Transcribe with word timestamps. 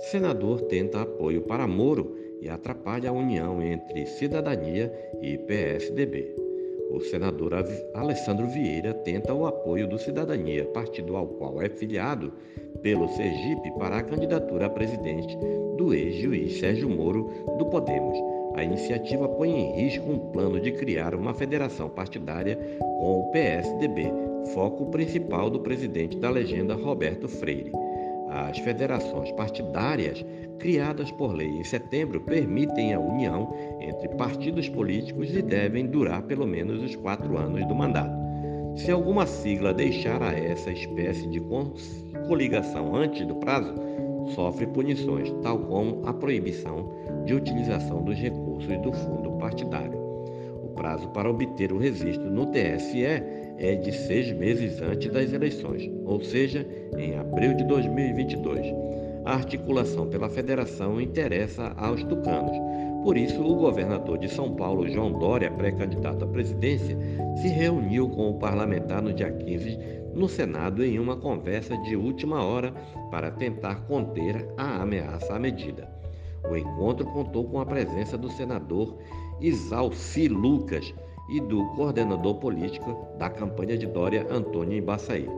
senador 0.00 0.62
tenta 0.62 1.02
apoio 1.02 1.42
para 1.42 1.66
Moro 1.66 2.16
e 2.40 2.48
atrapalha 2.48 3.10
a 3.10 3.12
união 3.12 3.62
entre 3.62 4.06
cidadania 4.06 4.92
e 5.20 5.36
PSDB. 5.36 6.34
O 6.90 7.00
senador 7.00 7.52
Alessandro 7.94 8.48
Vieira 8.48 8.92
tenta 8.92 9.32
o 9.32 9.46
apoio 9.46 9.86
do 9.86 9.96
Cidadania, 9.96 10.64
partido 10.64 11.14
ao 11.14 11.26
qual 11.26 11.62
é 11.62 11.68
filiado 11.68 12.32
pelo 12.82 13.08
Sergipe 13.10 13.70
para 13.78 13.98
a 13.98 14.02
candidatura 14.02 14.66
a 14.66 14.70
presidente 14.70 15.36
do 15.76 15.94
ex-juiz 15.94 16.58
Sérgio 16.58 16.88
Moro 16.88 17.30
do 17.58 17.66
Podemos. 17.66 18.18
A 18.56 18.64
iniciativa 18.64 19.28
põe 19.28 19.50
em 19.50 19.82
risco 19.82 20.10
um 20.10 20.32
plano 20.32 20.58
de 20.58 20.72
criar 20.72 21.14
uma 21.14 21.32
federação 21.32 21.88
partidária 21.88 22.58
com 22.80 23.20
o 23.20 23.30
PSDB, 23.30 24.12
foco 24.52 24.86
principal 24.86 25.48
do 25.48 25.60
presidente 25.60 26.18
da 26.18 26.28
legenda 26.28 26.74
Roberto 26.74 27.28
Freire. 27.28 27.70
As 28.30 28.58
federações 28.58 29.32
partidárias, 29.32 30.24
criadas 30.58 31.10
por 31.10 31.32
lei 31.32 31.48
em 31.48 31.64
setembro, 31.64 32.20
permitem 32.20 32.94
a 32.94 33.00
união 33.00 33.52
entre 33.80 34.08
partidos 34.10 34.68
políticos 34.68 35.34
e 35.34 35.42
devem 35.42 35.86
durar 35.86 36.22
pelo 36.22 36.46
menos 36.46 36.82
os 36.82 36.94
quatro 36.94 37.36
anos 37.36 37.66
do 37.66 37.74
mandato. 37.74 38.14
Se 38.76 38.90
alguma 38.90 39.26
sigla 39.26 39.74
deixar 39.74 40.22
a 40.22 40.32
essa 40.32 40.70
espécie 40.70 41.26
de 41.28 41.42
coligação 42.28 42.94
antes 42.94 43.26
do 43.26 43.34
prazo, 43.36 43.74
sofre 44.34 44.66
punições, 44.68 45.30
tal 45.42 45.58
como 45.58 46.06
a 46.06 46.12
proibição 46.12 46.88
de 47.24 47.34
utilização 47.34 48.02
dos 48.02 48.16
recursos 48.16 48.76
do 48.78 48.92
fundo 48.92 49.32
partidário. 49.32 49.98
O 50.62 50.68
prazo 50.68 51.08
para 51.08 51.28
obter 51.28 51.72
o 51.72 51.78
registro 51.78 52.30
no 52.30 52.46
TSE 52.46 53.04
é 53.60 53.76
de 53.76 53.92
seis 53.92 54.32
meses 54.32 54.80
antes 54.82 55.12
das 55.12 55.32
eleições, 55.32 55.88
ou 56.04 56.20
seja, 56.22 56.66
em 56.96 57.16
abril 57.16 57.54
de 57.54 57.64
2022. 57.64 58.66
A 59.24 59.34
articulação 59.34 60.08
pela 60.08 60.30
federação 60.30 61.00
interessa 61.00 61.72
aos 61.76 62.02
tucanos. 62.02 62.56
Por 63.04 63.16
isso, 63.16 63.40
o 63.42 63.54
governador 63.54 64.18
de 64.18 64.28
São 64.28 64.56
Paulo, 64.56 64.88
João 64.88 65.12
Dória, 65.12 65.50
pré-candidato 65.50 66.24
à 66.24 66.26
presidência, 66.26 66.96
se 67.40 67.48
reuniu 67.48 68.08
com 68.08 68.30
o 68.30 68.38
parlamentar 68.38 69.02
no 69.02 69.12
dia 69.12 69.30
15 69.30 69.78
no 70.14 70.28
Senado 70.28 70.84
em 70.84 70.98
uma 70.98 71.16
conversa 71.16 71.76
de 71.78 71.96
última 71.96 72.42
hora 72.42 72.72
para 73.10 73.30
tentar 73.30 73.86
conter 73.86 74.46
a 74.56 74.82
ameaça 74.82 75.34
à 75.34 75.38
medida. 75.38 75.88
O 76.48 76.56
encontro 76.56 77.06
contou 77.06 77.44
com 77.44 77.60
a 77.60 77.66
presença 77.66 78.16
do 78.16 78.30
senador 78.30 78.98
Isalci 79.40 80.28
Lucas, 80.28 80.92
e 81.30 81.40
do 81.40 81.64
coordenador 81.76 82.34
político 82.36 83.06
da 83.18 83.30
campanha 83.30 83.78
de 83.78 83.86
Dória, 83.86 84.26
Antônio 84.30 84.78
Embaçaí. 84.78 85.28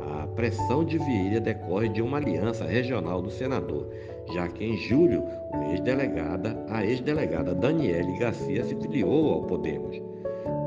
A 0.00 0.26
pressão 0.26 0.84
de 0.84 0.98
Vieira 0.98 1.40
decorre 1.40 1.88
de 1.88 2.02
uma 2.02 2.16
aliança 2.16 2.64
regional 2.64 3.22
do 3.22 3.30
senador, 3.30 3.88
já 4.32 4.48
que 4.48 4.64
em 4.64 4.76
julho 4.76 5.22
ex-delegada, 5.70 6.64
a 6.68 6.84
ex-delegada 6.84 7.54
Daniele 7.54 8.18
Garcia 8.18 8.64
se 8.64 8.74
filiou 8.76 9.32
ao 9.32 9.42
Podemos. 9.42 10.00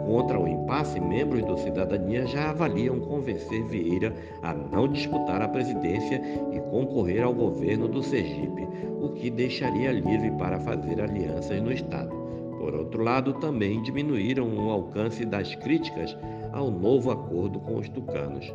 Contra 0.05 0.39
o 0.39 0.47
impasse, 0.47 0.99
membros 0.99 1.43
do 1.45 1.57
Cidadania 1.57 2.25
já 2.25 2.49
avaliam 2.49 2.99
convencer 2.99 3.63
Vieira 3.67 4.13
a 4.41 4.53
não 4.53 4.87
disputar 4.87 5.41
a 5.41 5.47
presidência 5.47 6.21
e 6.51 6.59
concorrer 6.59 7.23
ao 7.23 7.33
governo 7.33 7.87
do 7.87 8.03
Sergipe, 8.03 8.67
o 9.01 9.09
que 9.09 9.29
deixaria 9.29 9.91
livre 9.91 10.31
para 10.31 10.59
fazer 10.59 10.99
alianças 10.99 11.61
no 11.61 11.71
Estado. 11.71 12.30
Por 12.61 12.75
outro 12.75 13.03
lado, 13.03 13.33
também 13.33 13.81
diminuíram 13.81 14.47
o 14.47 14.69
alcance 14.69 15.25
das 15.25 15.55
críticas 15.55 16.15
ao 16.53 16.69
novo 16.69 17.09
acordo 17.09 17.59
com 17.59 17.79
os 17.79 17.89
tucanos. 17.89 18.53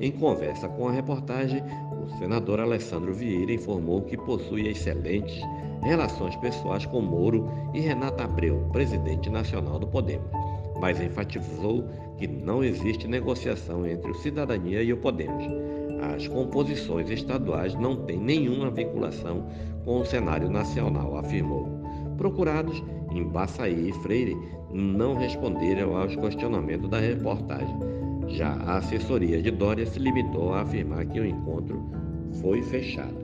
Em 0.00 0.12
conversa 0.12 0.68
com 0.68 0.86
a 0.86 0.92
reportagem, 0.92 1.60
o 2.00 2.08
senador 2.18 2.60
Alessandro 2.60 3.12
Vieira 3.12 3.52
informou 3.52 4.02
que 4.02 4.16
possui 4.16 4.68
excelentes 4.68 5.42
relações 5.82 6.36
pessoais 6.36 6.86
com 6.86 7.00
Moro 7.00 7.50
e 7.74 7.80
Renata 7.80 8.22
Abreu, 8.22 8.68
presidente 8.70 9.28
nacional 9.28 9.80
do 9.80 9.88
Podemos, 9.88 10.30
mas 10.80 11.00
enfatizou 11.00 11.84
que 12.16 12.28
não 12.28 12.62
existe 12.62 13.08
negociação 13.08 13.84
entre 13.84 14.08
o 14.08 14.14
Cidadania 14.14 14.84
e 14.84 14.92
o 14.92 14.98
Podemos. 14.98 15.44
As 16.14 16.28
composições 16.28 17.10
estaduais 17.10 17.74
não 17.74 17.96
têm 18.04 18.18
nenhuma 18.18 18.70
vinculação 18.70 19.48
com 19.84 20.00
o 20.00 20.06
cenário 20.06 20.48
nacional, 20.48 21.18
afirmou. 21.18 21.66
Procurados, 22.16 22.82
em 23.10 23.24
Baçaí 23.24 23.90
e 23.90 23.92
Freire 24.02 24.36
não 24.72 25.14
responderam 25.14 25.96
aos 25.96 26.14
questionamentos 26.16 26.88
da 26.88 26.98
reportagem. 26.98 27.76
Já 28.28 28.52
a 28.52 28.78
assessoria 28.78 29.40
de 29.40 29.50
Dória 29.50 29.86
se 29.86 29.98
limitou 29.98 30.52
a 30.52 30.60
afirmar 30.60 31.06
que 31.06 31.20
o 31.20 31.24
encontro 31.24 31.82
foi 32.40 32.62
fechado. 32.62 33.16